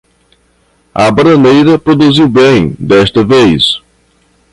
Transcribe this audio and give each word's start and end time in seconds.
A 0.95 1.11
bananeira 1.11 1.77
produziu 1.77 2.27
bem 2.27 2.75
desta 2.79 3.23
vez 3.23 3.77